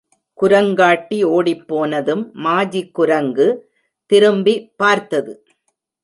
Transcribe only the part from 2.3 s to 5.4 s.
மாஜி குரங்கு திரும்பி பார்த்தது.